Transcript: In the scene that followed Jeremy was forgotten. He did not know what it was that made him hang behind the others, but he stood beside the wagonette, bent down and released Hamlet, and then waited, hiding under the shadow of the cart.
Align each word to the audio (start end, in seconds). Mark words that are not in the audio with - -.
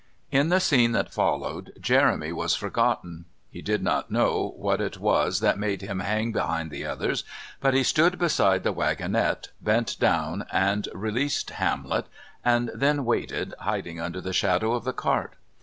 In 0.31 0.49
the 0.49 0.59
scene 0.59 0.93
that 0.93 1.13
followed 1.13 1.73
Jeremy 1.79 2.31
was 2.31 2.55
forgotten. 2.55 3.25
He 3.51 3.61
did 3.61 3.83
not 3.83 4.09
know 4.09 4.55
what 4.57 4.81
it 4.81 4.97
was 4.97 5.41
that 5.41 5.59
made 5.59 5.83
him 5.83 5.99
hang 5.99 6.31
behind 6.31 6.71
the 6.71 6.87
others, 6.87 7.23
but 7.59 7.75
he 7.75 7.83
stood 7.83 8.17
beside 8.17 8.63
the 8.63 8.73
wagonette, 8.73 9.49
bent 9.61 9.99
down 9.99 10.47
and 10.51 10.87
released 10.95 11.51
Hamlet, 11.51 12.07
and 12.43 12.71
then 12.73 13.05
waited, 13.05 13.53
hiding 13.59 13.99
under 14.01 14.21
the 14.21 14.33
shadow 14.33 14.73
of 14.73 14.85
the 14.85 14.93
cart. 14.93 15.35